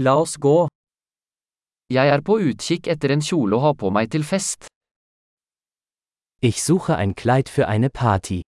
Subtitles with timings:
[0.00, 0.68] La oss gå.
[1.90, 4.68] Jeg er på utkikk etter en kjole å ha på meg til fest.
[6.38, 8.42] Ich suche ein Kleid für eine Party.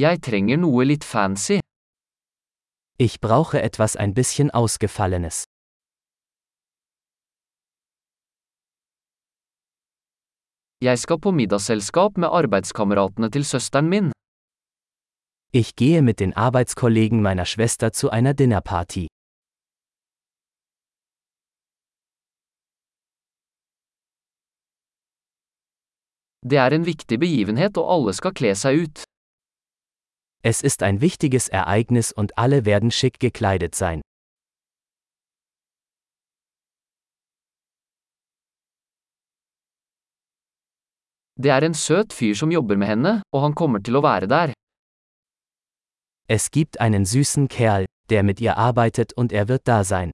[0.00, 1.60] Jeg trenger noe litt fancy.
[2.96, 5.44] Ich brauche etwas ein bisschen Ausgefallenes.
[10.80, 14.16] Jeg skal på middagsselskap med arbeidskameratene til søsteren min.
[15.58, 19.06] Ich gehe mit den Arbeitskollegen meiner Schwester zu einer Dinnerparty.
[26.42, 29.04] Det er en viktig begivenhet og alle skal kle seg ut.
[30.44, 34.02] Es ist ein wichtiges Ereignis und alle werden schick gekleidet sein.
[41.40, 44.28] Det er en søt fyr som jobber med henne, og han kommer til å være
[44.28, 44.52] der.
[46.28, 50.10] Es gibt einen süßen Kerl, der mit ihr arbeitet und er wird da sein.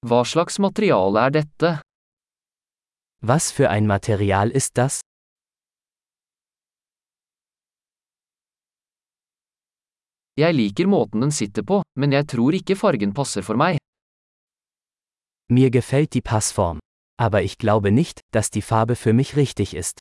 [0.00, 1.82] Hva slags materiale er dette?
[3.20, 5.00] Was für ein Material ist das?
[10.38, 13.76] Jeg liker måten den sitter på, men jeg tror ikke fargen passer for meg.
[15.50, 16.78] Mir gefällt die Passform.
[17.20, 19.98] Aber ich glaube nicht, dass die Farbe für mich richtig ist.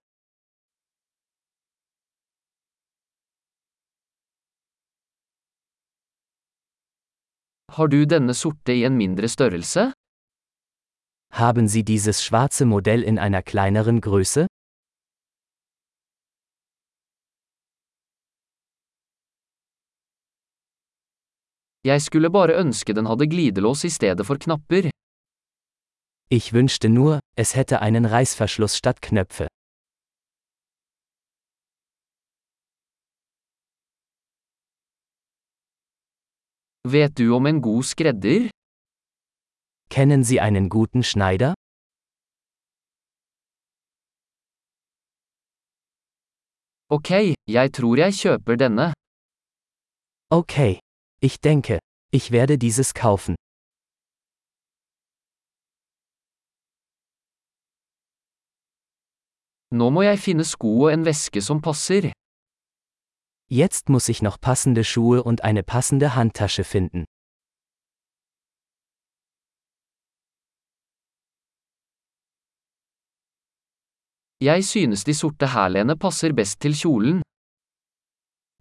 [7.72, 9.94] Har du denne sorte i en mindre størrelse?
[11.34, 14.48] Haben Sie dieses schwarze Modell in einer kleineren Größe?
[21.84, 24.90] Jeg skulle bare ønske den hadde glidelås i stedet for knapper.
[26.30, 29.48] Ich wünschte nur, es hätte einen Reißverschluss statt Knöpfe.
[36.84, 38.50] Vet du om en god skredder?
[39.90, 41.54] Kennen Sie einen guten Schneider?
[46.90, 47.10] Ok,
[47.48, 48.94] jeg tror jeg kjøper denne.
[50.30, 50.80] Okay.
[51.22, 51.80] Ich denke,
[52.12, 53.36] ich werde dieses kaufen.
[59.72, 62.12] Nå må jeg finne sko og en veske som passer.
[63.52, 67.06] Jetzt muss ich noch passende Schuhe und eine passende Handtasche finden.
[74.42, 77.22] Jeg synes de sorte hælene passer best til kjolen.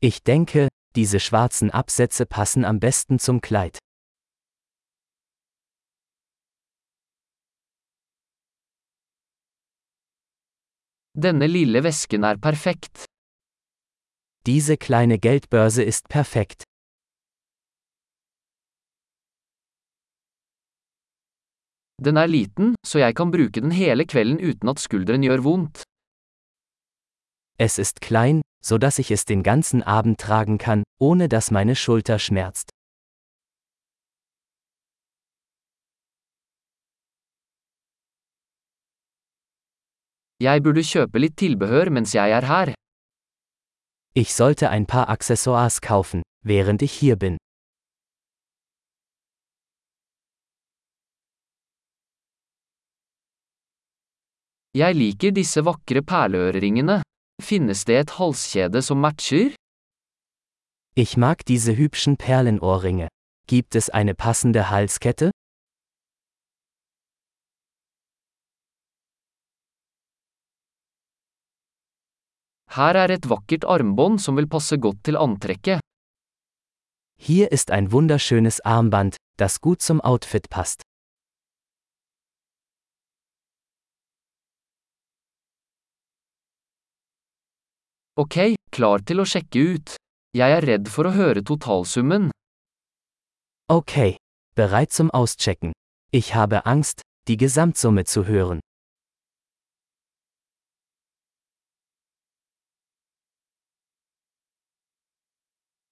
[0.02, 3.78] Ich denke, diese schwarzen Absätze passen am besten zum Kleid.
[11.18, 13.06] Denne lille vesken er perfekt.
[14.46, 16.64] Diese kleine Geldbörse ist perfekt.
[22.04, 25.82] Den er liten, så jeg kan bruke den hele kvelden uten at skulderen gjør vondt.
[27.58, 31.76] Es ist klein, so dass ich es den ganzen Abend tragen kann, ohne dass meine
[31.76, 32.75] Schulter schmerzt.
[40.40, 42.74] Jeg burde kjøpe litt tilbehør mens jeg er her.
[44.14, 47.38] Ich sollte ein paar Accessoires kaufen, während ich hier bin.
[54.76, 57.00] Jeg liker disse vakre perleøreringene.
[57.42, 59.54] Finnes det et halskjede som matcher?
[60.96, 63.08] Ich mag diese hübschen Perlenohrringe.
[63.48, 65.30] Gibt es eine passende Halskette?
[72.76, 75.80] Her er et vakkert armbånd som vil passe godt til antrekket.
[77.16, 80.82] Hier ist ein wunderschönes Armband, das gut zum Outfit passt.
[88.18, 89.96] Ok, klar til å sjekke ut.
[90.36, 92.30] Jeg er redd for å høre totalsummen.
[93.72, 94.16] Okay,
[94.56, 95.72] bereit zum Auschecken.
[96.12, 98.60] Ich habe Angst, die Gesamtsumme zu hören.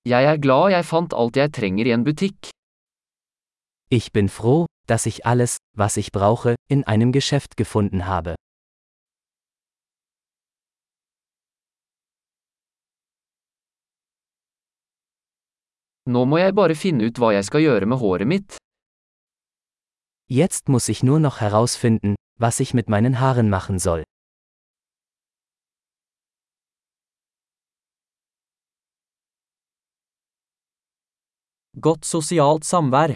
[0.07, 2.51] Jeg er glad jeg fant alt jeg trenger i en butikk.
[3.91, 8.35] Ich bin froh, dass ich alles, was ich brauche, in einem Geschäft gefunden habe.
[16.05, 18.59] Nå må jeg bare finne ut hva jeg skal gjøre med håret mitt.
[20.29, 24.05] Jetzt muss ich nur noch herausfinden, was ich mit meinen Haaren machen soll.
[31.81, 33.15] Godt sosialt samvær.